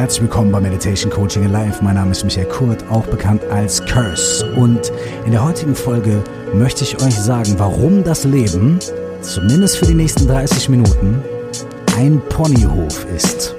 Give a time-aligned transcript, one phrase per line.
[0.00, 1.84] Herzlich willkommen bei Meditation Coaching Alive.
[1.84, 4.50] Mein Name ist Michael Kurt, auch bekannt als Curse.
[4.54, 4.90] Und
[5.26, 6.24] in der heutigen Folge
[6.54, 8.78] möchte ich euch sagen, warum das Leben,
[9.20, 11.22] zumindest für die nächsten 30 Minuten,
[11.98, 13.54] ein Ponyhof ist.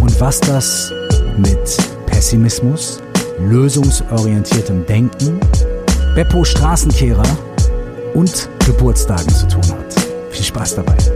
[0.00, 0.92] Und was das
[1.36, 1.76] mit
[2.06, 3.02] Pessimismus,
[3.40, 5.40] lösungsorientiertem Denken,
[6.14, 7.26] Beppo Straßenkehrer
[8.14, 9.94] und Geburtstagen zu tun hat.
[10.30, 11.11] Viel Spaß dabei.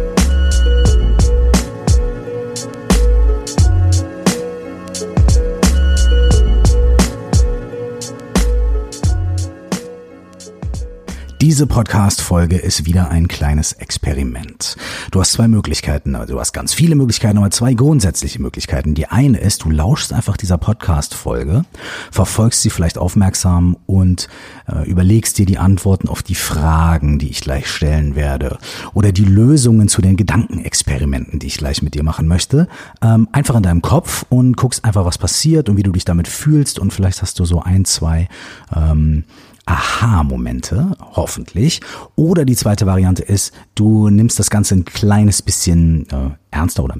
[11.47, 14.75] Diese Podcast-Folge ist wieder ein kleines Experiment.
[15.13, 18.97] Du hast zwei Möglichkeiten, also du hast ganz viele Möglichkeiten, aber zwei grundsätzliche Möglichkeiten.
[18.97, 21.65] Die eine ist, du lauschst einfach dieser Podcast-Folge,
[22.11, 24.27] verfolgst sie vielleicht aufmerksam und
[24.67, 28.59] äh, überlegst dir die Antworten auf die Fragen, die ich gleich stellen werde
[28.93, 32.67] oder die Lösungen zu den Gedankenexperimenten, die ich gleich mit dir machen möchte,
[33.03, 36.27] ähm, einfach in deinem Kopf und guckst einfach, was passiert und wie du dich damit
[36.27, 38.29] fühlst und vielleicht hast du so ein, zwei
[38.75, 39.23] ähm,
[39.67, 41.81] Aha-Momente, hoffentlich.
[42.15, 46.97] Oder die zweite Variante ist, du nimmst das Ganze ein kleines bisschen äh, ernster oder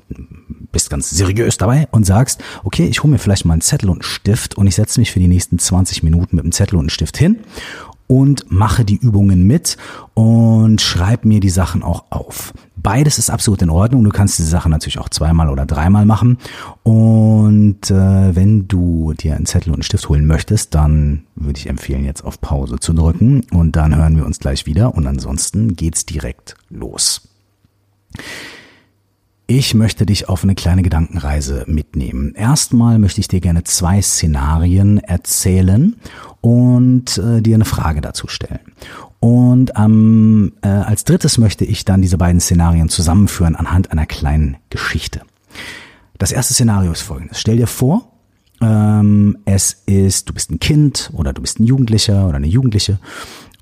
[0.73, 3.97] bist ganz seriös dabei und sagst, okay, ich hole mir vielleicht mal einen Zettel und
[3.97, 6.83] einen Stift und ich setze mich für die nächsten 20 Minuten mit einem Zettel und
[6.83, 7.39] einem Stift hin
[8.07, 9.77] und mache die Übungen mit
[10.15, 12.53] und schreib mir die Sachen auch auf.
[12.77, 14.05] Beides ist absolut in Ordnung.
[14.05, 16.39] Du kannst diese Sachen natürlich auch zweimal oder dreimal machen.
[16.85, 21.69] Und äh, wenn du dir einen Zettel und einen Stift holen möchtest, dann würde ich
[21.69, 24.95] empfehlen, jetzt auf Pause zu drücken und dann hören wir uns gleich wieder.
[24.95, 27.23] Und ansonsten geht's direkt los.
[29.49, 32.35] Ich möchte dich auf eine kleine Gedankenreise mitnehmen.
[32.35, 35.97] Erstmal möchte ich dir gerne zwei Szenarien erzählen
[36.47, 38.61] und äh, dir eine Frage dazu stellen.
[39.19, 44.57] Und ähm, äh, als drittes möchte ich dann diese beiden Szenarien zusammenführen anhand einer kleinen
[44.71, 45.23] Geschichte.
[46.19, 47.41] Das erste Szenario ist folgendes.
[47.41, 48.13] Stell dir vor,
[48.61, 53.01] ähm, es ist, du bist ein Kind oder du bist ein Jugendlicher oder eine Jugendliche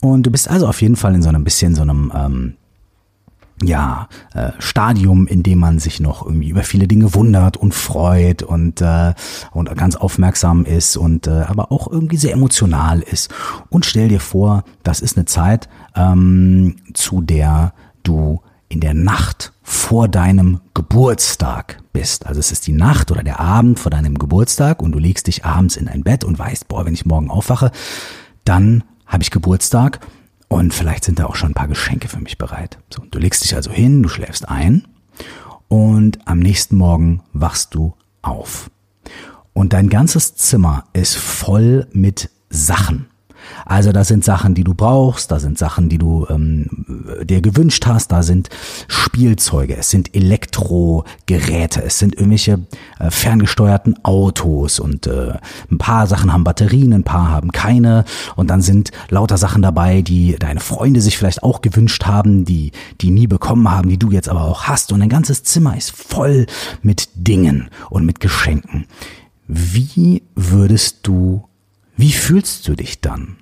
[0.02, 2.54] und du bist also auf jeden Fall in so einem bisschen so einem ähm,
[3.66, 8.42] ja, äh, Stadium, in dem man sich noch irgendwie über viele Dinge wundert und freut
[8.42, 9.14] und, äh,
[9.52, 13.32] und ganz aufmerksam ist und äh, aber auch irgendwie sehr emotional ist.
[13.70, 19.52] Und stell dir vor, das ist eine Zeit, ähm, zu der du in der Nacht
[19.62, 22.26] vor deinem Geburtstag bist.
[22.26, 25.44] Also es ist die Nacht oder der Abend vor deinem Geburtstag und du legst dich
[25.44, 27.70] abends in ein Bett und weißt, boah, wenn ich morgen aufwache,
[28.44, 30.00] dann habe ich Geburtstag
[30.54, 32.78] und vielleicht sind da auch schon ein paar Geschenke für mich bereit.
[32.88, 34.86] So, du legst dich also hin, du schläfst ein
[35.66, 38.70] und am nächsten Morgen wachst du auf.
[39.52, 43.08] Und dein ganzes Zimmer ist voll mit Sachen.
[43.66, 46.66] Also da sind Sachen, die du brauchst, da sind Sachen, die du ähm,
[47.24, 48.48] dir gewünscht hast, da sind
[48.88, 52.60] Spielzeuge, es sind Elektrogeräte, es sind irgendwelche
[52.98, 55.34] äh, ferngesteuerten Autos und äh,
[55.70, 58.04] ein paar Sachen haben Batterien, ein paar haben keine
[58.36, 62.72] und dann sind lauter Sachen dabei, die deine Freunde sich vielleicht auch gewünscht haben, die
[63.00, 65.90] die nie bekommen haben, die du jetzt aber auch hast und dein ganzes Zimmer ist
[65.90, 66.46] voll
[66.82, 68.86] mit Dingen und mit Geschenken.
[69.46, 71.44] Wie würdest du
[71.96, 73.36] wie fühlst du dich dann?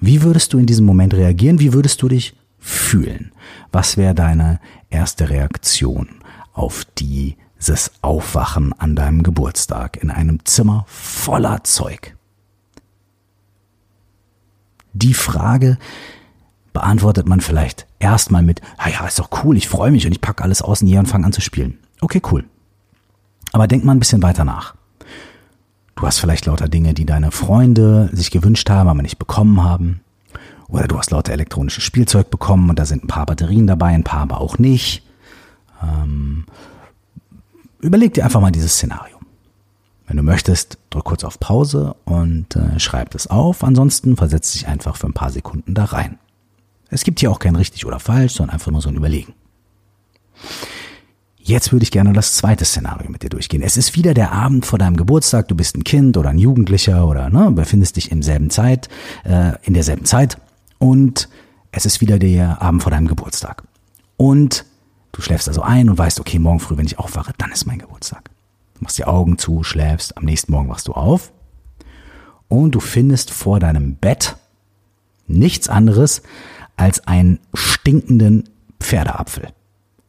[0.00, 1.60] Wie würdest du in diesem Moment reagieren?
[1.60, 3.32] Wie würdest du dich fühlen?
[3.72, 6.08] Was wäre deine erste Reaktion
[6.52, 12.16] auf dieses Aufwachen an deinem Geburtstag in einem Zimmer voller Zeug?
[14.92, 15.78] Die Frage
[16.72, 20.20] beantwortet man vielleicht erstmal mit, ah ja, ist doch cool, ich freue mich und ich
[20.20, 21.78] packe alles außen hier und fange an zu spielen.
[22.00, 22.44] Okay, cool.
[23.52, 24.75] Aber denk mal ein bisschen weiter nach.
[25.96, 30.00] Du hast vielleicht lauter Dinge, die deine Freunde sich gewünscht haben, aber nicht bekommen haben.
[30.68, 34.04] Oder du hast lauter elektronisches Spielzeug bekommen und da sind ein paar Batterien dabei, ein
[34.04, 35.02] paar aber auch nicht.
[35.82, 36.44] Ähm,
[37.80, 39.16] überleg dir einfach mal dieses Szenario.
[40.06, 43.64] Wenn du möchtest, drück kurz auf Pause und äh, schreib das auf.
[43.64, 46.18] Ansonsten versetz dich einfach für ein paar Sekunden da rein.
[46.90, 49.32] Es gibt hier auch kein richtig oder falsch, sondern einfach nur so ein Überlegen.
[51.46, 53.62] Jetzt würde ich gerne das zweite Szenario mit dir durchgehen.
[53.62, 55.46] Es ist wieder der Abend vor deinem Geburtstag.
[55.46, 58.88] Du bist ein Kind oder ein Jugendlicher oder ne, befindest dich im selben Zeit,
[59.22, 60.38] äh, in derselben Zeit
[60.78, 61.28] und
[61.70, 63.62] es ist wieder der Abend vor deinem Geburtstag.
[64.16, 64.64] Und
[65.12, 67.78] du schläfst also ein und weißt, okay, morgen früh, wenn ich aufwache, dann ist mein
[67.78, 68.28] Geburtstag.
[68.74, 71.32] Du machst die Augen zu, schläfst, am nächsten Morgen wachst du auf
[72.48, 74.34] und du findest vor deinem Bett
[75.28, 76.22] nichts anderes
[76.74, 78.48] als einen stinkenden
[78.80, 79.52] Pferdeapfel.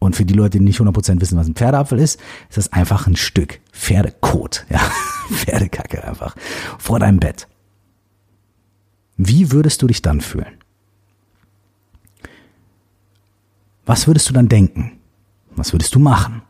[0.07, 2.18] Und für die Leute, die nicht 100% wissen, was ein Pferdeapfel ist,
[2.48, 4.80] ist das einfach ein Stück Pferdekot, ja,
[5.30, 6.33] Pferdekacke einfach
[6.80, 7.50] vor deinem Bett.
[9.18, 10.63] Wie würdest du dich dann fühlen?
[13.86, 14.98] Was würdest du dann denken?
[15.57, 16.42] Was würdest du machen?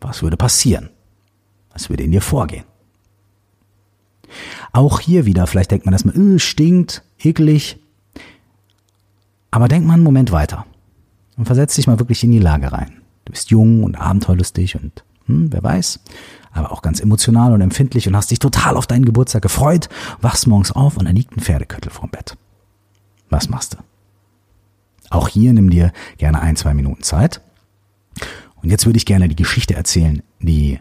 [0.00, 0.88] Was würde passieren?
[1.74, 2.64] Was würde in dir vorgehen?
[4.72, 7.78] Auch hier wieder, vielleicht denkt man erstmal, öh, stinkt, eklig.
[9.50, 10.64] Aber denk mal einen Moment weiter
[11.38, 13.00] und versetz dich mal wirklich in die Lage rein.
[13.24, 16.00] Du bist jung und abenteuerlustig und hm, wer weiß,
[16.52, 19.88] aber auch ganz emotional und empfindlich und hast dich total auf deinen Geburtstag gefreut,
[20.20, 22.36] wachst morgens auf und da liegt ein Pferdeköttel vorm Bett.
[23.30, 23.78] Was machst du?
[25.10, 27.40] Auch hier nimm dir gerne ein, zwei Minuten Zeit.
[28.62, 30.80] Und jetzt würde ich gerne die Geschichte erzählen, die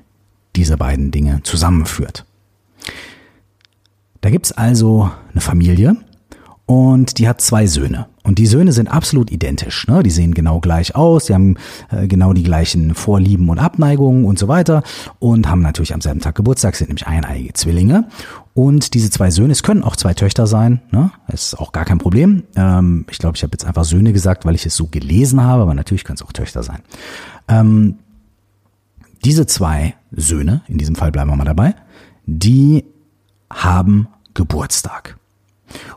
[0.55, 2.25] diese beiden Dinge zusammenführt.
[4.21, 5.95] Da gibt's also eine Familie
[6.65, 8.07] und die hat zwei Söhne.
[8.27, 9.87] Und die Söhne sind absolut identisch.
[9.87, 10.03] Ne?
[10.03, 11.55] Die sehen genau gleich aus, die haben
[11.89, 14.83] äh, genau die gleichen Vorlieben und Abneigungen und so weiter
[15.19, 18.09] und haben natürlich am selben Tag Geburtstag, sind nämlich eineige Zwillinge.
[18.53, 21.11] Und diese zwei Söhne, es können auch zwei Töchter sein, ne?
[21.31, 22.43] ist auch gar kein Problem.
[22.57, 25.61] Ähm, ich glaube, ich habe jetzt einfach Söhne gesagt, weil ich es so gelesen habe,
[25.61, 26.81] aber natürlich können es auch Töchter sein.
[27.47, 27.95] Ähm,
[29.23, 31.75] diese zwei Söhne, in diesem Fall bleiben wir mal dabei,
[32.25, 32.83] die
[33.49, 35.16] haben Geburtstag.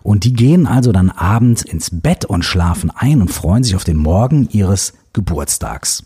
[0.02, 3.84] Und die gehen also dann abends ins Bett und schlafen ein und freuen sich auf
[3.84, 6.04] den Morgen ihres Geburtstags.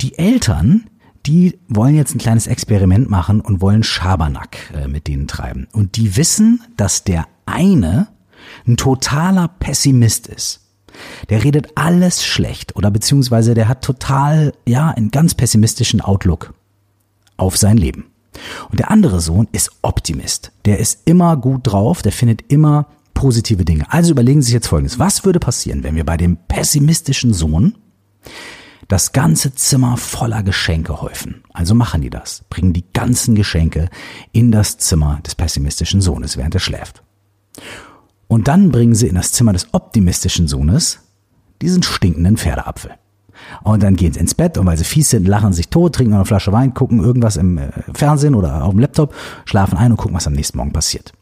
[0.00, 0.90] Die Eltern,
[1.26, 5.68] die wollen jetzt ein kleines Experiment machen und wollen Schabernack äh, mit denen treiben.
[5.72, 8.08] Und die wissen, dass der eine
[8.66, 10.60] ein totaler Pessimist ist.
[11.28, 16.54] Der redet alles schlecht oder beziehungsweise der hat total, ja, einen ganz pessimistischen Outlook
[17.36, 18.06] auf sein Leben.
[18.70, 20.52] Und der andere Sohn ist Optimist.
[20.64, 23.90] Der ist immer gut drauf, der findet immer positive Dinge.
[23.90, 24.98] Also überlegen Sie sich jetzt Folgendes.
[24.98, 27.76] Was würde passieren, wenn wir bei dem pessimistischen Sohn
[28.88, 31.42] das ganze Zimmer voller Geschenke häufen?
[31.52, 33.88] Also machen die das, bringen die ganzen Geschenke
[34.32, 37.02] in das Zimmer des pessimistischen Sohnes, während er schläft.
[38.26, 40.98] Und dann bringen sie in das Zimmer des optimistischen Sohnes
[41.62, 42.96] diesen stinkenden Pferdeapfel.
[43.62, 46.14] Und dann gehen sie ins Bett und weil sie fies sind, lachen sich tot, trinken
[46.14, 49.14] eine Flasche Wein, gucken irgendwas im äh, Fernsehen oder auf dem Laptop,
[49.44, 51.12] schlafen ein und gucken, was am nächsten Morgen passiert.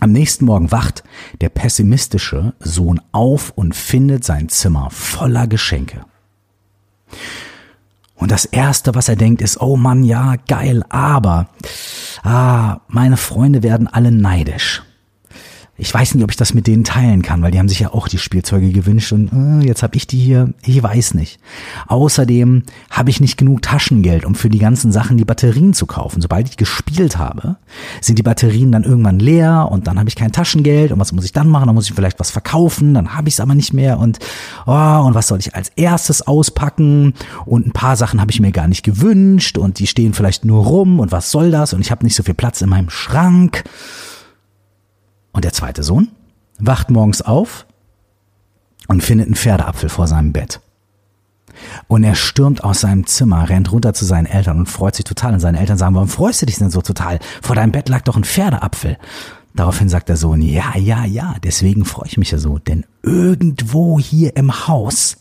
[0.00, 1.04] Am nächsten Morgen wacht
[1.40, 6.04] der pessimistische Sohn auf und findet sein Zimmer voller Geschenke.
[8.14, 11.48] Und das erste, was er denkt, ist, oh Mann, ja, geil, aber,
[12.22, 14.82] ah, meine Freunde werden alle neidisch
[15.80, 17.94] ich weiß nicht, ob ich das mit denen teilen kann, weil die haben sich ja
[17.94, 21.40] auch die Spielzeuge gewünscht und äh, jetzt habe ich die hier, ich weiß nicht.
[21.88, 26.20] Außerdem habe ich nicht genug Taschengeld, um für die ganzen Sachen die Batterien zu kaufen.
[26.20, 27.56] Sobald ich gespielt habe,
[28.02, 31.24] sind die Batterien dann irgendwann leer und dann habe ich kein Taschengeld und was muss
[31.24, 31.66] ich dann machen?
[31.66, 34.18] Dann muss ich vielleicht was verkaufen, dann habe ich es aber nicht mehr und
[34.66, 37.14] oh, und was soll ich als erstes auspacken?
[37.46, 40.62] Und ein paar Sachen habe ich mir gar nicht gewünscht und die stehen vielleicht nur
[40.62, 41.72] rum und was soll das?
[41.72, 43.64] Und ich habe nicht so viel Platz in meinem Schrank.
[45.40, 46.08] Und der zweite Sohn
[46.58, 47.64] wacht morgens auf
[48.88, 50.60] und findet einen Pferdeapfel vor seinem Bett.
[51.88, 55.32] Und er stürmt aus seinem Zimmer, rennt runter zu seinen Eltern und freut sich total.
[55.32, 57.20] Und seine Eltern sagen, warum freust du dich denn so total?
[57.40, 58.98] Vor deinem Bett lag doch ein Pferdeapfel.
[59.54, 63.98] Daraufhin sagt der Sohn, ja, ja, ja, deswegen freue ich mich ja so, denn irgendwo
[63.98, 65.16] hier im Haus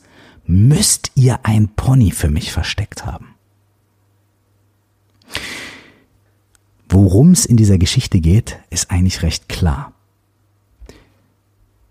[0.46, 3.36] müsst ihr ein Pony für mich versteckt haben.
[6.90, 9.94] Worum es in dieser Geschichte geht, ist eigentlich recht klar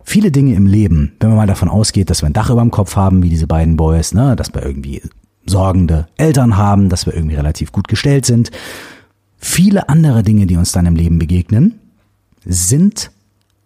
[0.08, 2.70] viele Dinge im Leben, wenn man mal davon ausgeht, dass wir ein Dach über dem
[2.70, 5.02] Kopf haben, wie diese beiden Boys, ne, dass wir irgendwie
[5.46, 8.50] sorgende Eltern haben, dass wir irgendwie relativ gut gestellt sind.
[9.36, 11.78] Viele andere Dinge, die uns dann im Leben begegnen,
[12.44, 13.10] sind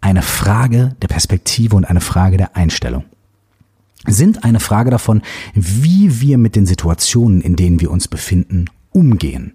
[0.00, 3.04] eine Frage der Perspektive und eine Frage der Einstellung.
[4.06, 5.22] Sind eine Frage davon,
[5.54, 9.54] wie wir mit den Situationen, in denen wir uns befinden, umgehen.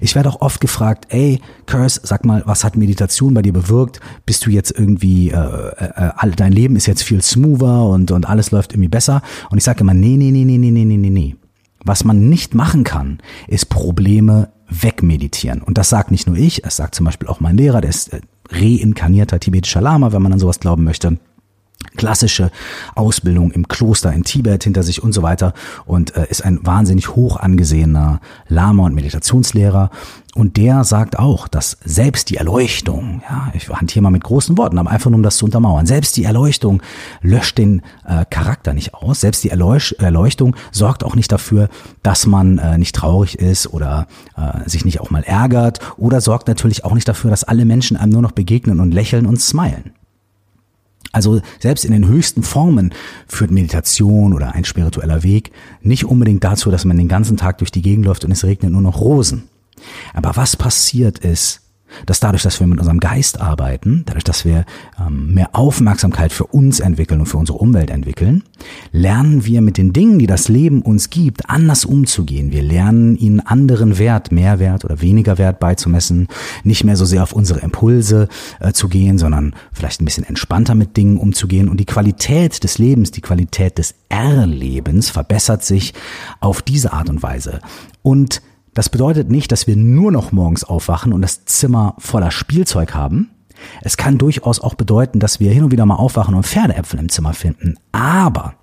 [0.00, 4.00] Ich werde auch oft gefragt, ey, Curse, sag mal, was hat Meditation bei dir bewirkt?
[4.26, 8.28] Bist du jetzt irgendwie, äh, äh, äh dein Leben ist jetzt viel smoother und, und
[8.28, 9.22] alles läuft irgendwie besser?
[9.50, 11.36] Und ich sage immer, nee, nee, nee, nee, nee, nee, nee, nee.
[11.84, 15.62] Was man nicht machen kann, ist Probleme wegmeditieren.
[15.62, 18.12] Und das sagt nicht nur ich, es sagt zum Beispiel auch mein Lehrer, der ist
[18.12, 21.18] äh, reinkarnierter tibetischer Lama, wenn man an sowas glauben möchte
[21.96, 22.50] klassische
[22.94, 27.14] Ausbildung im Kloster in Tibet hinter sich und so weiter und äh, ist ein wahnsinnig
[27.16, 29.90] hoch angesehener Lama und Meditationslehrer
[30.34, 34.78] und der sagt auch, dass selbst die Erleuchtung, ja, ich hantiere mal mit großen Worten,
[34.78, 36.82] aber einfach nur um das zu untermauern, selbst die Erleuchtung
[37.20, 41.68] löscht den äh, Charakter nicht aus, selbst die Erleuch Erleuchtung sorgt auch nicht dafür,
[42.02, 46.48] dass man äh, nicht traurig ist oder äh, sich nicht auch mal ärgert oder sorgt
[46.48, 49.92] natürlich auch nicht dafür, dass alle Menschen einem nur noch begegnen und lächeln und smilen.
[51.12, 52.92] Also selbst in den höchsten Formen
[53.26, 55.52] führt Meditation oder ein spiritueller Weg
[55.82, 58.72] nicht unbedingt dazu, dass man den ganzen Tag durch die Gegend läuft und es regnet
[58.72, 59.44] nur noch Rosen.
[60.14, 61.61] Aber was passiert ist,
[62.06, 64.64] dass dadurch, dass wir mit unserem Geist arbeiten, dadurch, dass wir
[65.00, 68.42] ähm, mehr Aufmerksamkeit für uns entwickeln und für unsere Umwelt entwickeln,
[68.92, 72.52] lernen wir mit den Dingen, die das Leben uns gibt, anders umzugehen.
[72.52, 76.28] Wir lernen ihnen anderen Wert, mehr Wert oder weniger Wert beizumessen,
[76.64, 78.28] nicht mehr so sehr auf unsere Impulse
[78.60, 81.68] äh, zu gehen, sondern vielleicht ein bisschen entspannter mit Dingen umzugehen.
[81.68, 85.94] Und die Qualität des Lebens, die Qualität des Erlebens verbessert sich
[86.40, 87.60] auf diese Art und Weise.
[88.02, 88.42] Und
[88.74, 93.30] das bedeutet nicht, dass wir nur noch morgens aufwachen und das Zimmer voller Spielzeug haben.
[93.82, 97.08] Es kann durchaus auch bedeuten, dass wir hin und wieder mal aufwachen und Pferdeäpfel im
[97.08, 97.76] Zimmer finden.
[97.92, 98.54] Aber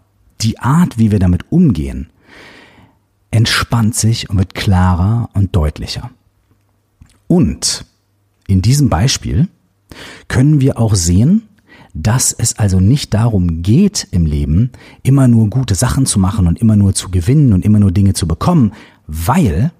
[0.42, 2.10] die Art, wie wir damit umgehen,
[3.32, 6.10] entspannt sich und wird klarer und deutlicher.
[7.28, 7.86] Und
[8.48, 9.48] in diesem Beispiel
[10.28, 11.44] können wir auch sehen,
[11.94, 14.72] dass es also nicht darum geht im Leben,
[15.04, 18.14] immer nur gute Sachen zu machen und immer nur zu gewinnen und immer nur Dinge
[18.14, 18.74] zu bekommen,
[19.08, 19.72] weil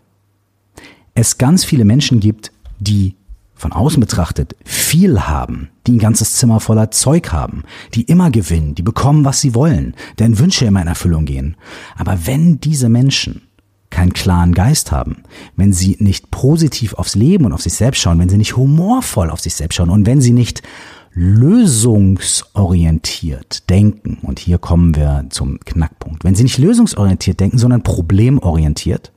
[1.20, 3.16] es ganz viele Menschen gibt, die
[3.54, 8.74] von außen betrachtet viel haben, die ein ganzes Zimmer voller Zeug haben, die immer gewinnen,
[8.74, 11.58] die bekommen, was sie wollen, deren Wünsche immer in Erfüllung gehen.
[11.98, 13.42] Aber wenn diese Menschen
[13.90, 15.24] keinen klaren Geist haben,
[15.58, 19.30] wenn sie nicht positiv aufs Leben und auf sich selbst schauen, wenn sie nicht humorvoll
[19.30, 20.64] auf sich selbst schauen und wenn sie nicht
[21.12, 29.12] lösungsorientiert denken, und hier kommen wir zum Knackpunkt, wenn sie nicht lösungsorientiert denken, sondern problemorientiert,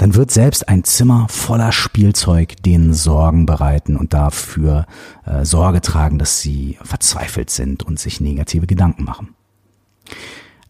[0.00, 4.86] dann wird selbst ein Zimmer voller Spielzeug denen Sorgen bereiten und dafür
[5.26, 9.34] äh, Sorge tragen, dass sie verzweifelt sind und sich negative Gedanken machen.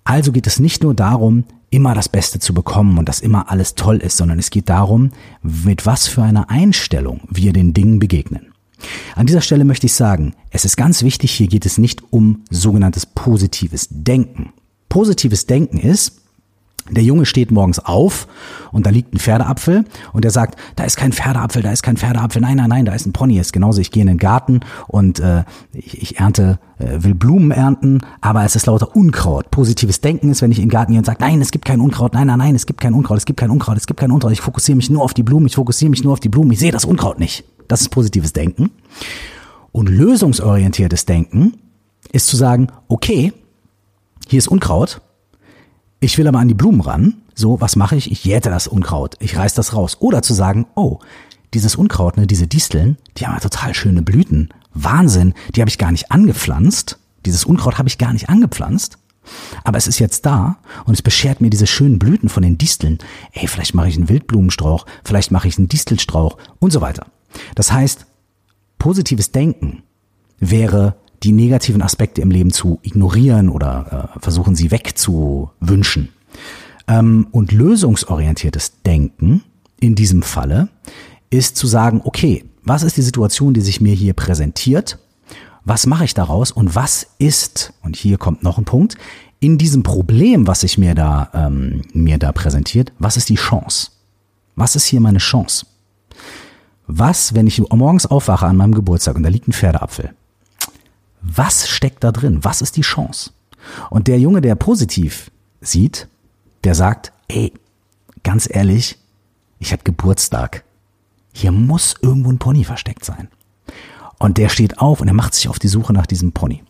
[0.03, 3.77] Also geht es nicht nur darum, immer das Beste zu bekommen und dass immer alles
[3.77, 8.53] toll ist, sondern es geht darum, mit was für einer Einstellung wir den Dingen begegnen.
[9.15, 12.43] An dieser Stelle möchte ich sagen, es ist ganz wichtig, hier geht es nicht um
[12.51, 14.53] sogenanntes positives Denken.
[14.89, 16.21] Positives Denken ist,
[16.95, 18.27] der Junge steht morgens auf
[18.73, 21.97] und da liegt ein Pferdeapfel und er sagt, da ist kein Pferdeapfel, da ist kein
[21.97, 23.39] Pferdeapfel, nein, nein, nein, da ist ein Pony.
[23.39, 27.51] Ist genauso, ich gehe in den Garten und äh, ich, ich ernte, äh, will Blumen
[27.51, 29.51] ernten, aber es ist lauter Unkraut.
[29.51, 31.81] Positives Denken ist, wenn ich in den Garten gehe und sage, nein, es gibt kein
[31.81, 34.11] Unkraut, nein, nein, nein, es gibt kein Unkraut, es gibt kein Unkraut, es gibt kein
[34.11, 34.33] Unkraut.
[34.33, 36.59] Ich fokussiere mich nur auf die Blumen, ich fokussiere mich nur auf die Blumen, ich
[36.59, 37.45] sehe das Unkraut nicht.
[37.69, 38.71] Das ist positives Denken.
[39.73, 41.55] Und lösungsorientiertes Denken
[42.13, 43.33] ist zu sagen, okay,
[44.29, 45.01] hier ist Unkraut,
[46.01, 47.23] ich will aber an die Blumen ran.
[47.35, 48.11] So, was mache ich?
[48.11, 49.17] Ich jäte das Unkraut.
[49.21, 49.99] Ich reiß das raus.
[50.01, 50.99] Oder zu sagen, oh,
[51.55, 54.51] dieses Unkraut, ne, diese Disteln, die haben ja total schöne Blüten.
[54.73, 56.99] Wahnsinn, die habe ich gar nicht angepflanzt.
[57.27, 58.99] Dieses Unkraut habe ich gar nicht angepflanzt.
[59.65, 62.99] Aber es ist jetzt da und es beschert mir diese schönen Blüten von den Disteln.
[63.33, 67.07] Ey, vielleicht mache ich einen Wildblumenstrauch, vielleicht mache ich einen Distelstrauch und so weiter.
[67.55, 68.07] Das heißt,
[68.79, 69.83] positives Denken
[70.39, 76.09] wäre die negativen Aspekte im Leben zu ignorieren oder äh, versuchen sie wegzuwünschen.
[76.89, 79.43] Ähm, und lösungsorientiertes Denken
[79.81, 80.69] in diesem Falle
[81.31, 84.99] ist zu sagen, okay, was ist die Situation, die sich mir hier präsentiert?
[85.65, 86.53] Was mache ich daraus?
[86.53, 88.97] Und was ist, und hier kommt noch ein Punkt,
[89.41, 93.91] in diesem Problem, was sich mir da, ähm, mir da präsentiert, was ist die Chance?
[94.55, 95.67] Was ist hier meine Chance?
[96.87, 100.13] Was, wenn ich morgens aufwache an meinem Geburtstag und da liegt ein Pferdeapfel?
[101.23, 102.39] Was steckt da drin?
[102.43, 103.31] Was ist die Chance?
[103.91, 106.09] Und der Junge, der positiv sieht,
[106.65, 107.53] der sagt, ey,
[108.23, 108.99] ganz ehrlich,
[109.59, 110.65] ich habe Geburtstag.
[111.33, 113.29] Hier muss irgendwo ein Pony versteckt sein.
[114.19, 116.63] Und der steht auf und er macht sich auf die Suche nach diesem Pony.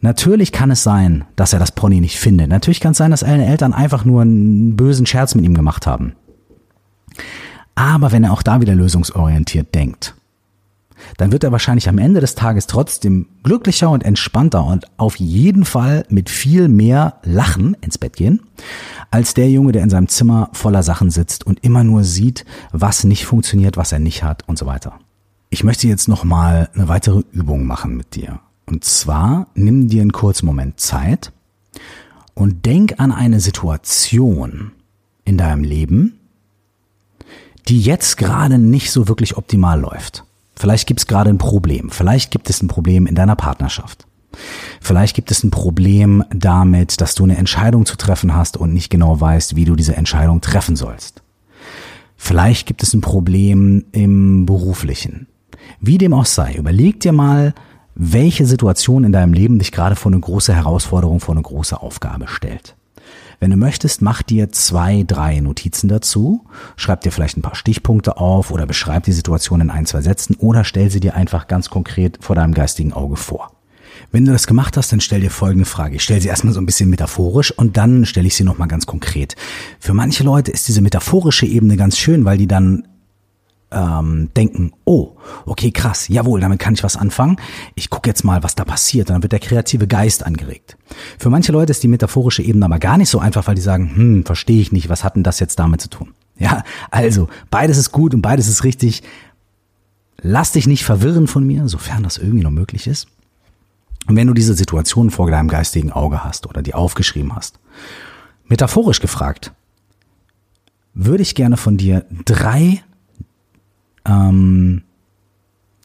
[0.00, 2.48] Natürlich kann es sein, dass er das Pony nicht findet.
[2.48, 5.86] Natürlich kann es sein, dass seine Eltern einfach nur einen bösen Scherz mit ihm gemacht
[5.86, 6.14] haben.
[7.74, 10.14] Aber wenn er auch da wieder lösungsorientiert denkt
[11.16, 15.64] dann wird er wahrscheinlich am Ende des Tages trotzdem glücklicher und entspannter und auf jeden
[15.64, 18.40] Fall mit viel mehr Lachen ins Bett gehen,
[19.10, 23.04] als der Junge, der in seinem Zimmer voller Sachen sitzt und immer nur sieht, was
[23.04, 24.98] nicht funktioniert, was er nicht hat und so weiter.
[25.50, 28.40] Ich möchte jetzt nochmal eine weitere Übung machen mit dir.
[28.66, 31.32] Und zwar nimm dir einen kurzen Moment Zeit
[32.34, 34.70] und denk an eine Situation
[35.24, 36.20] in deinem Leben,
[37.68, 40.24] die jetzt gerade nicht so wirklich optimal läuft.
[40.60, 41.88] Vielleicht gibt es gerade ein Problem.
[41.88, 44.06] Vielleicht gibt es ein Problem in deiner Partnerschaft.
[44.82, 48.90] Vielleicht gibt es ein Problem damit, dass du eine Entscheidung zu treffen hast und nicht
[48.90, 51.22] genau weißt, wie du diese Entscheidung treffen sollst.
[52.18, 55.28] Vielleicht gibt es ein Problem im beruflichen.
[55.80, 57.54] Wie dem auch sei, überleg dir mal,
[57.94, 62.28] welche Situation in deinem Leben dich gerade vor eine große Herausforderung, vor eine große Aufgabe
[62.28, 62.76] stellt.
[63.40, 66.44] Wenn du möchtest, mach dir zwei, drei Notizen dazu,
[66.76, 70.36] schreib dir vielleicht ein paar Stichpunkte auf oder beschreib die Situation in ein, zwei Sätzen
[70.36, 73.50] oder stell sie dir einfach ganz konkret vor deinem geistigen Auge vor.
[74.12, 75.96] Wenn du das gemacht hast, dann stell dir folgende Frage.
[75.96, 78.84] Ich stelle sie erstmal so ein bisschen metaphorisch und dann stelle ich sie nochmal ganz
[78.84, 79.36] konkret.
[79.78, 82.84] Für manche Leute ist diese metaphorische Ebene ganz schön, weil die dann
[83.70, 87.36] ähm, denken, oh, okay, krass, jawohl, damit kann ich was anfangen.
[87.74, 89.08] Ich gucke jetzt mal, was da passiert.
[89.08, 90.76] Und dann wird der kreative Geist angeregt.
[91.18, 93.94] Für manche Leute ist die metaphorische Ebene aber gar nicht so einfach, weil die sagen,
[93.94, 96.14] hm, verstehe ich nicht, was hat denn das jetzt damit zu tun?
[96.38, 99.02] Ja, also, beides ist gut und beides ist richtig.
[100.22, 103.08] Lass dich nicht verwirren von mir, sofern das irgendwie noch möglich ist.
[104.06, 107.60] Und wenn du diese Situation vor deinem geistigen Auge hast oder die aufgeschrieben hast,
[108.46, 109.52] metaphorisch gefragt,
[110.94, 112.82] würde ich gerne von dir drei
[114.04, 114.82] ähm,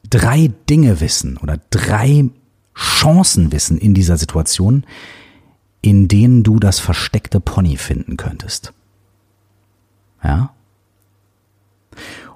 [0.09, 2.29] drei Dinge wissen oder drei
[2.75, 4.85] Chancen wissen in dieser Situation,
[5.81, 8.73] in denen du das versteckte Pony finden könntest.
[10.23, 10.53] Ja?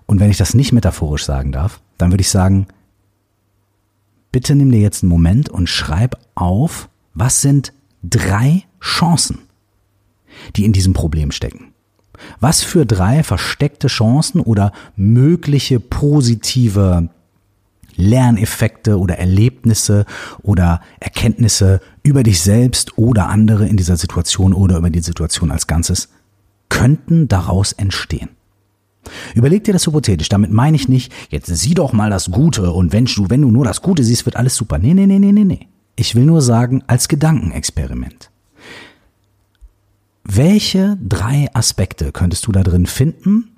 [0.06, 2.68] Und wenn ich das nicht metaphorisch sagen darf, dann würde ich sagen,
[4.32, 9.40] bitte nimm dir jetzt einen Moment und schreib auf, was sind drei Chancen,
[10.56, 11.74] die in diesem Problem stecken.
[12.40, 17.10] Was für drei versteckte Chancen oder mögliche positive
[17.96, 20.06] Lerneffekte oder Erlebnisse
[20.42, 25.68] oder Erkenntnisse über dich selbst oder andere in dieser Situation oder über die Situation als
[25.68, 26.10] Ganzes
[26.70, 28.30] könnten daraus entstehen.
[29.36, 30.30] Überleg dir das hypothetisch.
[30.30, 33.52] Damit meine ich nicht, jetzt sieh doch mal das Gute und wenn du, wenn du
[33.52, 34.78] nur das Gute siehst, wird alles super.
[34.78, 35.68] Nee, nee, nee, nee, nee, nee.
[35.96, 38.32] Ich will nur sagen, als Gedankenexperiment.
[40.32, 43.50] Welche drei Aspekte könntest du da drin finden,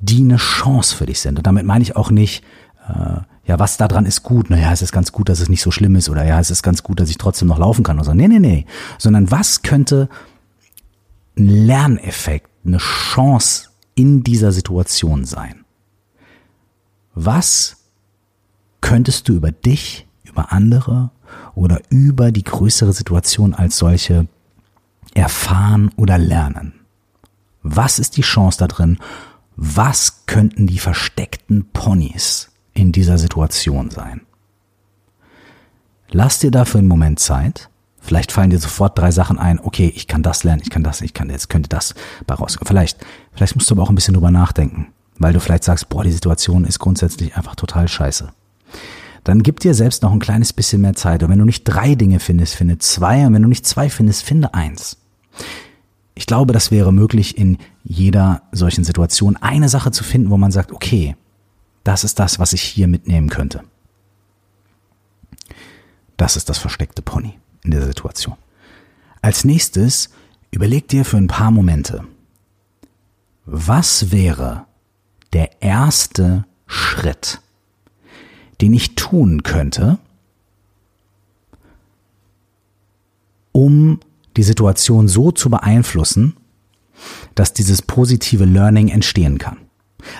[0.00, 1.36] die eine Chance für dich sind?
[1.36, 2.42] Und damit meine ich auch nicht,
[2.88, 4.48] äh, ja, was da dran ist gut.
[4.48, 6.08] Naja, es ist ganz gut, dass es nicht so schlimm ist.
[6.08, 7.98] Oder ja, es ist ganz gut, dass ich trotzdem noch laufen kann.
[7.98, 8.14] Oder so.
[8.14, 8.64] Nee, nee, nee.
[8.96, 10.08] Sondern was könnte
[11.36, 15.66] ein Lerneffekt, eine Chance in dieser Situation sein?
[17.14, 17.76] Was
[18.80, 21.10] könntest du über dich, über andere
[21.54, 24.26] oder über die größere Situation als solche
[25.14, 26.74] erfahren oder lernen?
[27.62, 28.98] Was ist die Chance da drin?
[29.56, 34.22] Was könnten die versteckten Ponys in dieser Situation sein?
[36.10, 37.68] Lass dir dafür einen Moment Zeit.
[38.00, 39.60] Vielleicht fallen dir sofort drei Sachen ein.
[39.60, 41.94] Okay, ich kann das lernen, ich kann das, ich kann jetzt könnte das
[42.26, 42.66] bei rauskommen.
[42.66, 42.98] Vielleicht,
[43.32, 46.10] vielleicht musst du aber auch ein bisschen drüber nachdenken, weil du vielleicht sagst, boah, die
[46.10, 48.32] Situation ist grundsätzlich einfach total scheiße
[49.24, 51.22] dann gib dir selbst noch ein kleines bisschen mehr Zeit.
[51.22, 53.26] Und wenn du nicht drei Dinge findest, finde zwei.
[53.26, 54.96] Und wenn du nicht zwei findest, finde eins.
[56.14, 60.50] Ich glaube, das wäre möglich, in jeder solchen Situation eine Sache zu finden, wo man
[60.50, 61.16] sagt, okay,
[61.84, 63.62] das ist das, was ich hier mitnehmen könnte.
[66.16, 68.36] Das ist das versteckte Pony in der Situation.
[69.22, 70.10] Als nächstes
[70.50, 72.04] überleg dir für ein paar Momente,
[73.46, 74.66] was wäre
[75.32, 77.40] der erste Schritt,
[78.60, 79.98] den ich tun könnte,
[83.52, 84.00] um
[84.36, 86.36] die Situation so zu beeinflussen,
[87.34, 89.58] dass dieses positive Learning entstehen kann.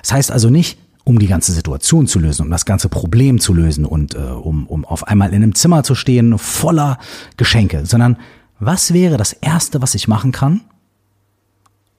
[0.03, 3.53] Das heißt also nicht, um die ganze Situation zu lösen, um das ganze Problem zu
[3.53, 6.99] lösen und äh, um, um auf einmal in einem Zimmer zu stehen voller
[7.37, 8.17] Geschenke, sondern
[8.59, 10.61] was wäre das Erste, was ich machen kann,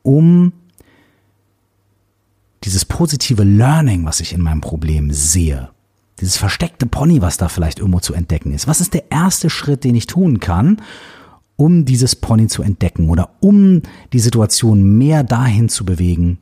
[0.04, 0.54] um
[2.64, 5.70] dieses positive Learning, was ich in meinem Problem sehe,
[6.20, 8.68] dieses versteckte Pony, was da vielleicht irgendwo zu entdecken ist.
[8.68, 10.78] Was ist der erste Schritt, den ich tun kann,
[11.62, 16.40] um dieses Pony zu entdecken oder um die Situation mehr dahin zu bewegen,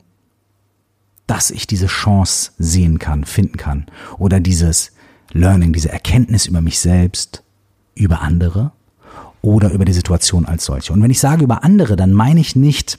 [1.26, 3.84] dass ich diese Chance sehen kann, finden kann
[4.16, 4.92] oder dieses
[5.32, 7.42] Learning, diese Erkenntnis über mich selbst,
[7.94, 8.72] über andere
[9.42, 10.94] oder über die Situation als solche.
[10.94, 12.98] Und wenn ich sage über andere, dann meine ich nicht,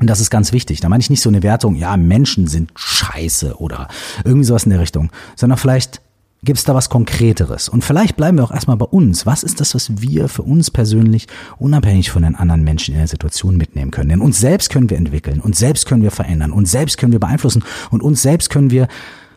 [0.00, 2.72] und das ist ganz wichtig, da meine ich nicht so eine Wertung, ja, Menschen sind
[2.74, 3.86] scheiße oder
[4.24, 6.02] irgendwie sowas in der Richtung, sondern vielleicht
[6.42, 7.68] Gibt es da was Konkreteres?
[7.68, 9.26] Und vielleicht bleiben wir auch erstmal bei uns.
[9.26, 11.26] Was ist das, was wir für uns persönlich,
[11.58, 14.08] unabhängig von den anderen Menschen in der Situation mitnehmen können?
[14.08, 17.20] Denn uns selbst können wir entwickeln, uns selbst können wir verändern, uns selbst können wir
[17.20, 18.88] beeinflussen und uns selbst können wir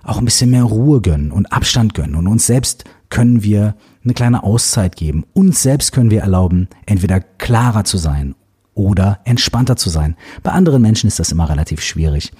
[0.03, 4.13] auch ein bisschen mehr Ruhe gönnen und Abstand gönnen und uns selbst können wir eine
[4.13, 5.25] kleine Auszeit geben.
[5.33, 8.33] Uns selbst können wir erlauben, entweder klarer zu sein
[8.75, 10.15] oder entspannter zu sein.
[10.41, 12.31] Bei anderen Menschen ist das immer relativ schwierig.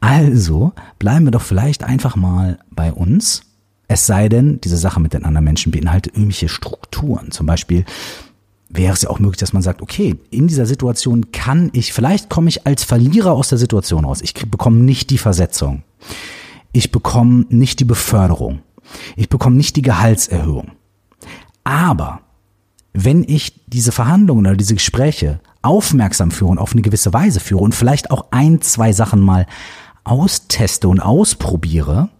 [0.00, 3.42] Also bleiben wir doch vielleicht einfach mal bei uns
[3.88, 7.30] es sei denn, diese Sache mit den anderen Menschen beinhaltet irgendwelche Strukturen.
[7.30, 7.84] Zum Beispiel
[8.68, 12.28] wäre es ja auch möglich, dass man sagt, okay, in dieser Situation kann ich, vielleicht
[12.28, 14.20] komme ich als Verlierer aus der Situation raus.
[14.22, 15.82] Ich bekomme nicht die Versetzung.
[16.72, 18.60] Ich bekomme nicht die Beförderung.
[19.16, 20.72] Ich bekomme nicht die Gehaltserhöhung.
[21.64, 22.20] Aber
[22.92, 27.62] wenn ich diese Verhandlungen oder diese Gespräche aufmerksam führe und auf eine gewisse Weise führe
[27.62, 29.46] und vielleicht auch ein, zwei Sachen mal
[30.04, 32.10] austeste und ausprobiere,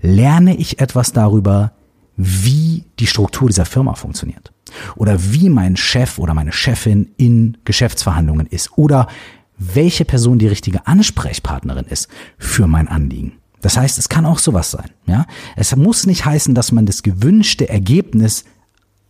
[0.00, 1.72] lerne ich etwas darüber,
[2.16, 4.52] wie die Struktur dieser Firma funktioniert.
[4.96, 8.76] Oder wie mein Chef oder meine Chefin in Geschäftsverhandlungen ist.
[8.76, 9.08] Oder
[9.58, 13.32] welche Person die richtige Ansprechpartnerin ist für mein Anliegen.
[13.60, 14.90] Das heißt, es kann auch sowas sein.
[15.06, 15.26] Ja?
[15.56, 18.44] Es muss nicht heißen, dass man das gewünschte Ergebnis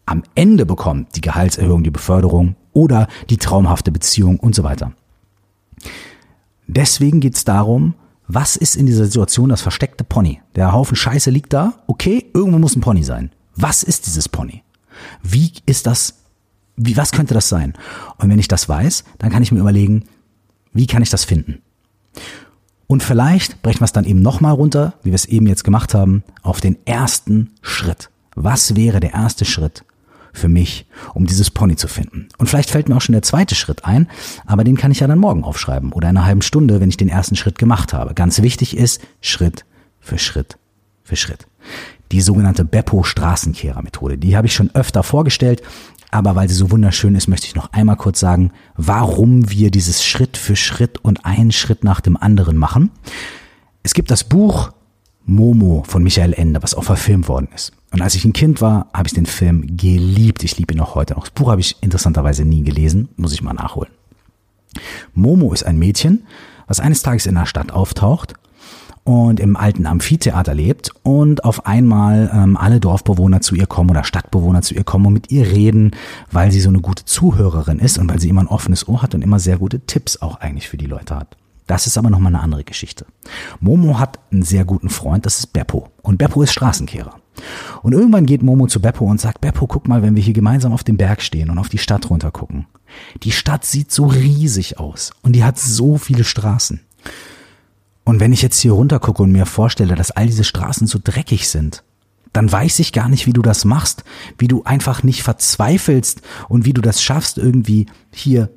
[0.07, 4.92] am Ende bekommt, die Gehaltserhöhung, die Beförderung oder die traumhafte Beziehung und so weiter.
[6.66, 7.94] Deswegen geht es darum,
[8.32, 10.40] was ist in dieser Situation das versteckte Pony?
[10.54, 13.32] Der Haufen Scheiße liegt da, okay, irgendwo muss ein Pony sein.
[13.56, 14.62] Was ist dieses Pony?
[15.22, 16.14] Wie ist das,
[16.76, 17.74] wie, was könnte das sein?
[18.18, 20.04] Und wenn ich das weiß, dann kann ich mir überlegen,
[20.72, 21.60] wie kann ich das finden?
[22.86, 25.92] Und vielleicht brechen wir es dann eben nochmal runter, wie wir es eben jetzt gemacht
[25.92, 28.10] haben, auf den ersten Schritt.
[28.36, 29.84] Was wäre der erste Schritt
[30.32, 32.28] für mich, um dieses Pony zu finden?
[32.38, 34.08] Und vielleicht fällt mir auch schon der zweite Schritt ein,
[34.46, 36.96] aber den kann ich ja dann morgen aufschreiben oder in einer halben Stunde, wenn ich
[36.96, 38.14] den ersten Schritt gemacht habe.
[38.14, 39.64] Ganz wichtig ist, Schritt
[40.00, 40.58] für Schritt
[41.10, 41.46] für Schritt.
[42.12, 45.62] Die sogenannte Beppo Straßenkehrer Methode, die habe ich schon öfter vorgestellt.
[46.12, 50.04] Aber weil sie so wunderschön ist, möchte ich noch einmal kurz sagen, warum wir dieses
[50.04, 52.90] Schritt für Schritt und einen Schritt nach dem anderen machen.
[53.84, 54.72] Es gibt das Buch
[55.24, 57.72] Momo von Michael Ende, was auch verfilmt worden ist.
[57.92, 60.44] Und als ich ein Kind war, habe ich den Film geliebt.
[60.44, 61.24] Ich liebe ihn auch heute noch.
[61.24, 63.90] Das Buch habe ich interessanterweise nie gelesen, muss ich mal nachholen.
[65.14, 66.24] Momo ist ein Mädchen,
[66.68, 68.35] was eines Tages in einer Stadt auftaucht
[69.03, 74.05] und im alten Amphitheater lebt und auf einmal ähm, alle Dorfbewohner zu ihr kommen oder
[74.05, 75.92] Stadtbewohner zu ihr kommen und mit ihr reden,
[76.31, 79.14] weil sie so eine gute Zuhörerin ist und weil sie immer ein offenes Ohr hat
[79.14, 81.37] und immer sehr gute Tipps auch eigentlich für die Leute hat.
[81.66, 83.07] Das ist aber nochmal eine andere Geschichte.
[83.61, 85.88] Momo hat einen sehr guten Freund, das ist Beppo.
[86.03, 87.19] Und Beppo ist Straßenkehrer.
[87.83, 90.72] Und irgendwann geht Momo zu Beppo und sagt, Beppo, guck mal, wenn wir hier gemeinsam
[90.72, 92.66] auf dem Berg stehen und auf die Stadt runter gucken.
[93.22, 96.81] Die Stadt sieht so riesig aus und die hat so viele Straßen.
[98.05, 100.98] Und wenn ich jetzt hier runter gucke und mir vorstelle, dass all diese Straßen so
[101.03, 101.85] dreckig sind,
[102.33, 104.05] dann weiß ich gar nicht, wie du das machst,
[104.38, 108.50] wie du einfach nicht verzweifelst und wie du das schaffst, irgendwie hier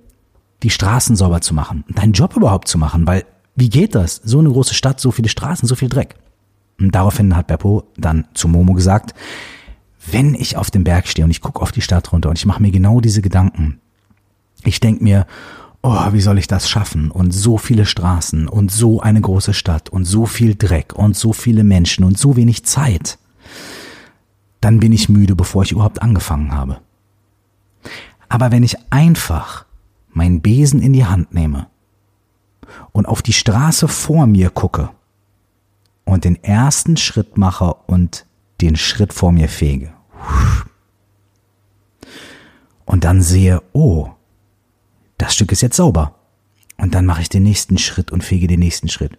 [0.61, 4.15] die Straßen sauber zu machen, deinen Job überhaupt zu machen, weil wie geht das?
[4.23, 6.15] So eine große Stadt, so viele Straßen, so viel Dreck.
[6.83, 9.13] Und daraufhin hat Beppo dann zu Momo gesagt,
[10.11, 12.45] wenn ich auf dem Berg stehe und ich gucke auf die Stadt runter und ich
[12.45, 13.79] mache mir genau diese Gedanken,
[14.65, 15.25] ich denke mir,
[15.81, 17.09] oh, wie soll ich das schaffen?
[17.09, 21.31] Und so viele Straßen und so eine große Stadt und so viel Dreck und so
[21.31, 23.17] viele Menschen und so wenig Zeit.
[24.59, 26.79] Dann bin ich müde, bevor ich überhaupt angefangen habe.
[28.27, 29.65] Aber wenn ich einfach
[30.11, 31.67] meinen Besen in die Hand nehme
[32.91, 34.89] und auf die Straße vor mir gucke
[36.05, 38.25] und den ersten Schritt mache und
[38.61, 39.93] den Schritt vor mir fege
[42.85, 44.11] und dann sehe, oh,
[45.17, 46.15] das Stück ist jetzt sauber.
[46.77, 49.17] Und dann mache ich den nächsten Schritt und fege den nächsten Schritt.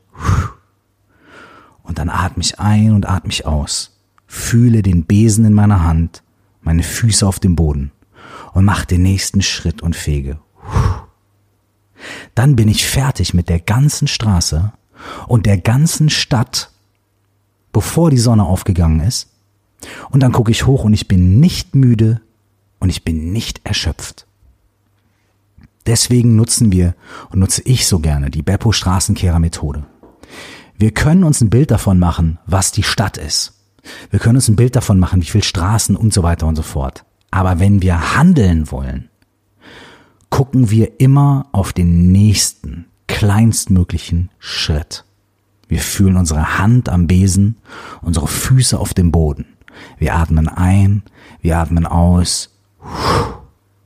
[1.83, 3.99] Und dann atme ich ein und atme ich aus.
[4.27, 6.23] Fühle den Besen in meiner Hand,
[6.61, 7.92] meine Füße auf dem Boden
[8.53, 10.38] und mache den nächsten Schritt und fege.
[12.35, 14.73] Dann bin ich fertig mit der ganzen Straße
[15.27, 16.70] und der ganzen Stadt,
[17.74, 19.28] bevor die Sonne aufgegangen ist.
[20.08, 22.22] Und dann gucke ich hoch und ich bin nicht müde
[22.78, 24.26] und ich bin nicht erschöpft.
[25.84, 26.94] Deswegen nutzen wir
[27.28, 29.84] und nutze ich so gerne die Beppo Straßenkehrer Methode.
[30.78, 33.52] Wir können uns ein Bild davon machen, was die Stadt ist.
[34.08, 36.62] Wir können uns ein Bild davon machen, wie viel Straßen und so weiter und so
[36.62, 37.04] fort.
[37.30, 39.10] Aber wenn wir handeln wollen,
[40.30, 45.04] gucken wir immer auf den nächsten, kleinstmöglichen Schritt.
[45.68, 47.57] Wir fühlen unsere Hand am Besen,
[48.03, 49.46] unsere Füße auf dem Boden.
[49.98, 51.03] Wir atmen ein,
[51.40, 52.50] wir atmen aus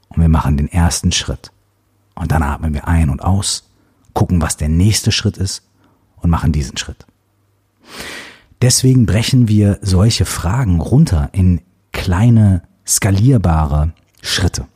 [0.09, 1.53] und wir machen den ersten Schritt.
[2.15, 3.71] Und dann atmen wir ein und aus,
[4.13, 5.63] gucken, was der nächste Schritt ist
[6.17, 7.07] und machen diesen Schritt.
[8.61, 11.61] Deswegen brechen wir solche Fragen runter in
[11.93, 14.67] kleine, skalierbare Schritte.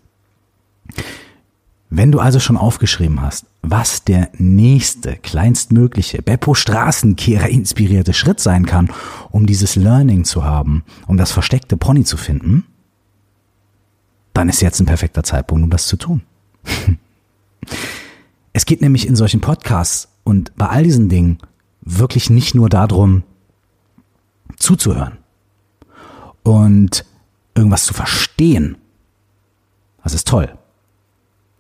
[1.91, 8.67] Wenn du also schon aufgeschrieben hast, was der nächste, kleinstmögliche Beppo Straßenkehrer inspirierte Schritt sein
[8.67, 8.91] kann,
[9.31, 12.67] um dieses Learning zu haben, um das versteckte Pony zu finden,
[14.35, 16.23] dann ist jetzt ein perfekter Zeitpunkt, um das zu tun.
[18.55, 21.39] Es geht nämlich in solchen Podcasts und bei all diesen Dingen
[21.81, 23.23] wirklich nicht nur darum,
[24.59, 25.17] zuzuhören
[26.43, 27.07] und
[27.55, 28.77] irgendwas zu verstehen.
[30.03, 30.59] Das ist toll.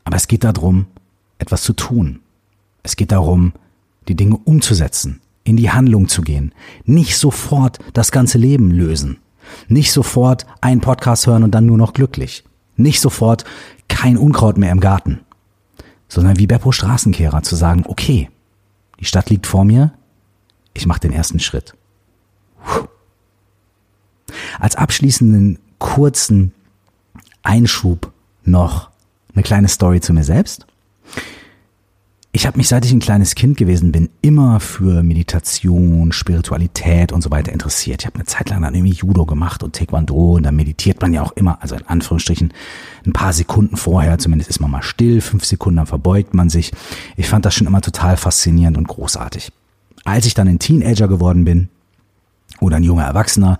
[0.04, 0.86] Aber es geht darum,
[1.42, 2.20] etwas zu tun.
[2.82, 3.52] Es geht darum,
[4.08, 6.54] die Dinge umzusetzen, in die Handlung zu gehen.
[6.84, 9.18] Nicht sofort das ganze Leben lösen.
[9.68, 12.44] Nicht sofort einen Podcast hören und dann nur noch glücklich.
[12.76, 13.44] Nicht sofort
[13.88, 15.20] kein Unkraut mehr im Garten
[16.12, 18.28] sondern wie Beppo Straßenkehrer zu sagen, okay,
[19.00, 19.94] die Stadt liegt vor mir,
[20.74, 21.72] ich mache den ersten Schritt.
[24.60, 26.52] Als abschließenden kurzen
[27.42, 28.12] Einschub
[28.44, 28.90] noch
[29.34, 30.66] eine kleine Story zu mir selbst.
[32.34, 37.20] Ich habe mich, seit ich ein kleines Kind gewesen bin, immer für Meditation, Spiritualität und
[37.20, 38.00] so weiter interessiert.
[38.00, 41.12] Ich habe eine Zeit lang dann irgendwie Judo gemacht und Taekwondo und da meditiert man
[41.12, 42.54] ja auch immer, also in Anführungsstrichen
[43.04, 46.72] ein paar Sekunden vorher, zumindest ist man mal still, fünf Sekunden, dann verbeugt man sich.
[47.18, 49.52] Ich fand das schon immer total faszinierend und großartig.
[50.04, 51.68] Als ich dann ein Teenager geworden bin
[52.60, 53.58] oder ein junger Erwachsener,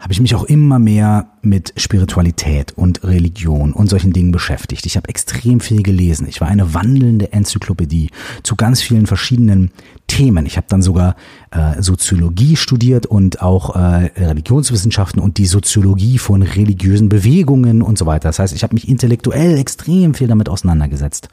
[0.00, 4.86] habe ich mich auch immer mehr mit Spiritualität und Religion und solchen Dingen beschäftigt.
[4.86, 6.26] Ich habe extrem viel gelesen.
[6.26, 8.08] Ich war eine wandelnde Enzyklopädie
[8.42, 9.70] zu ganz vielen verschiedenen
[10.06, 10.46] Themen.
[10.46, 11.16] Ich habe dann sogar
[11.50, 18.06] äh, Soziologie studiert und auch äh, Religionswissenschaften und die Soziologie von religiösen Bewegungen und so
[18.06, 18.30] weiter.
[18.30, 21.28] Das heißt, ich habe mich intellektuell extrem viel damit auseinandergesetzt.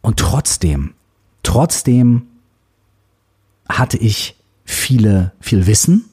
[0.00, 0.94] Und trotzdem,
[1.42, 2.22] trotzdem
[3.68, 6.04] hatte ich viele, viel Wissen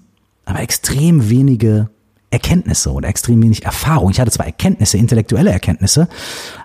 [0.46, 1.90] aber extrem wenige
[2.30, 4.12] Erkenntnisse oder extrem wenig Erfahrung.
[4.12, 6.08] Ich hatte zwar Erkenntnisse, intellektuelle Erkenntnisse,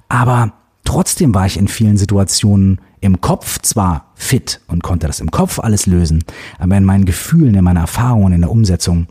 [0.08, 0.52] aber
[0.84, 5.58] trotzdem war ich in vielen Situationen im Kopf zwar fit und konnte das im Kopf
[5.58, 6.24] alles lösen,
[6.58, 9.06] aber in meinen Gefühlen, in meiner Erfahrung, in der Umsetzung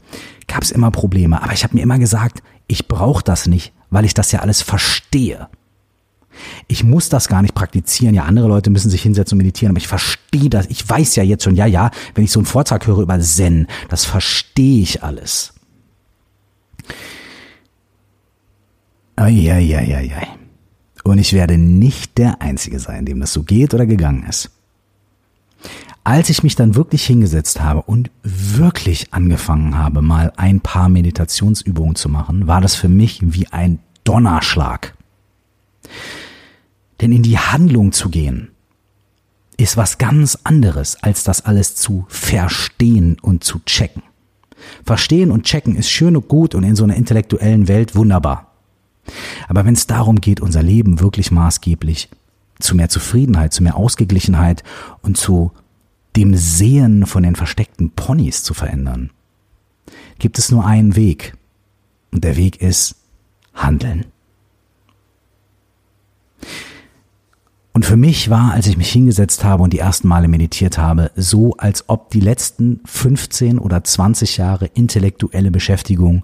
[0.48, 1.42] gab es immer Probleme.
[1.42, 4.62] Aber ich habe mir immer gesagt, ich brauche das nicht, weil ich das ja alles
[4.62, 5.48] verstehe.
[6.68, 8.16] Ich muss das gar nicht praktizieren.
[8.16, 10.68] Ja, andere Leute müssen sich hinsetzen und meditieren, aber ich verstehe das.
[10.68, 13.68] Ich weiß ja jetzt schon, ja, ja, wenn ich so einen Vortrag höre über Zen,
[13.90, 15.54] das verstehe ich alles.
[19.16, 20.28] Eieieiei.
[21.04, 24.52] Und ich werde nicht der Einzige sein, dem das so geht oder gegangen ist.
[26.04, 31.96] Als ich mich dann wirklich hingesetzt habe und wirklich angefangen habe, mal ein paar Meditationsübungen
[31.96, 34.96] zu machen, war das für mich wie ein Donnerschlag.
[37.02, 38.50] Denn in die Handlung zu gehen,
[39.58, 44.04] ist was ganz anderes, als das alles zu verstehen und zu checken.
[44.86, 48.54] Verstehen und checken ist schön und gut und in so einer intellektuellen Welt wunderbar.
[49.48, 52.10] Aber wenn es darum geht, unser Leben wirklich maßgeblich
[52.60, 54.64] zu mehr Zufriedenheit, zu mehr Ausgeglichenheit
[55.02, 55.52] und zu
[56.16, 59.12] dem Sehen von den versteckten Ponys zu verändern,
[60.20, 61.36] gibt es nur einen Weg.
[62.12, 62.96] Und der Weg ist
[63.54, 64.06] Handeln.
[67.72, 71.12] Und für mich war, als ich mich hingesetzt habe und die ersten Male meditiert habe,
[71.16, 76.24] so, als ob die letzten 15 oder 20 Jahre intellektuelle Beschäftigung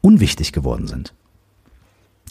[0.00, 1.14] unwichtig geworden sind.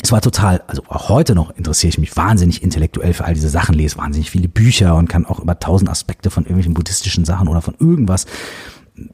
[0.01, 3.49] Es war total, also auch heute noch interessiere ich mich wahnsinnig intellektuell für all diese
[3.49, 7.47] Sachen, lese wahnsinnig viele Bücher und kann auch über tausend Aspekte von irgendwelchen buddhistischen Sachen
[7.47, 8.25] oder von irgendwas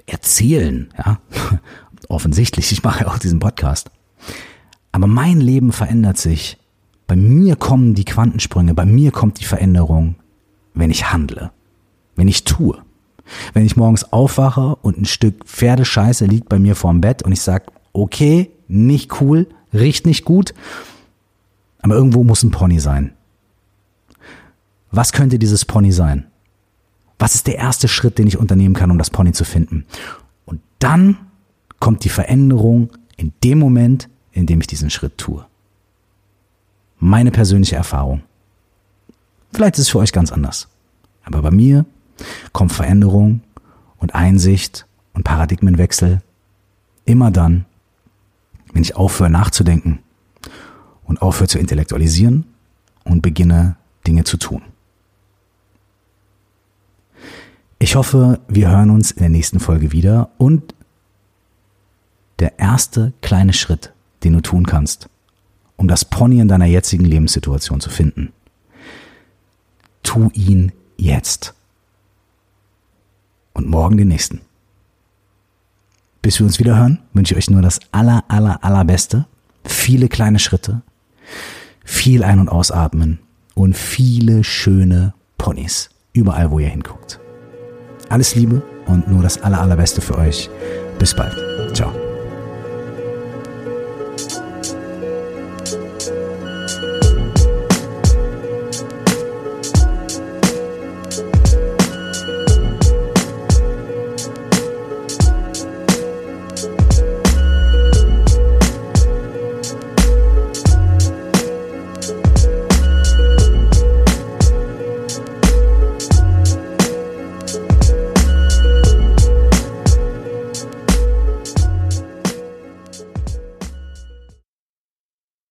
[0.05, 1.19] erzählen, ja.
[2.07, 3.91] Offensichtlich, ich mache ja auch diesen Podcast.
[4.91, 6.57] Aber mein Leben verändert sich
[7.09, 10.13] bei mir kommen die Quantensprünge, bei mir kommt die Veränderung,
[10.75, 11.49] wenn ich handle,
[12.15, 12.77] wenn ich tue.
[13.53, 17.41] Wenn ich morgens aufwache und ein Stück Pferdescheiße liegt bei mir vorm Bett und ich
[17.41, 20.53] sag, okay, nicht cool, riecht nicht gut,
[21.81, 23.13] aber irgendwo muss ein Pony sein.
[24.91, 26.27] Was könnte dieses Pony sein?
[27.17, 29.85] Was ist der erste Schritt, den ich unternehmen kann, um das Pony zu finden?
[30.45, 31.17] Und dann
[31.79, 35.45] kommt die Veränderung in dem Moment, in dem ich diesen Schritt tue.
[36.99, 38.23] Meine persönliche Erfahrung.
[39.53, 40.67] Vielleicht ist es für euch ganz anders.
[41.23, 41.85] Aber bei mir
[42.51, 43.41] kommt Veränderung
[43.97, 46.21] und Einsicht und Paradigmenwechsel
[47.05, 47.65] immer dann,
[48.73, 49.99] wenn ich aufhöre nachzudenken
[51.03, 52.45] und aufhöre zu intellektualisieren
[53.03, 54.61] und beginne Dinge zu tun.
[57.79, 60.75] Ich hoffe, wir hören uns in der nächsten Folge wieder und
[62.39, 65.09] der erste kleine Schritt, den du tun kannst,
[65.77, 68.33] um das Pony in deiner jetzigen Lebenssituation zu finden.
[70.03, 71.53] Tu ihn jetzt.
[73.53, 74.41] Und morgen den nächsten.
[76.21, 79.25] Bis wir uns wieder hören, wünsche ich euch nur das aller, aller, allerbeste.
[79.65, 80.81] Viele kleine Schritte,
[81.83, 83.19] viel ein- und ausatmen
[83.55, 85.89] und viele schöne Ponys.
[86.13, 87.19] Überall, wo ihr hinguckt.
[88.09, 90.49] Alles Liebe und nur das aller, allerbeste für euch.
[90.97, 91.48] Bis bald.